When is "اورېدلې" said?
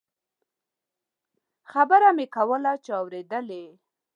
2.99-3.63